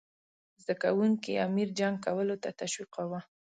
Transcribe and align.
زده 0.61 0.75
کوونکي 0.83 1.31
امیر 1.47 1.69
جنګ 1.79 1.95
کولو 2.05 2.35
ته 2.43 2.49
تشویقاووه. 2.61 3.19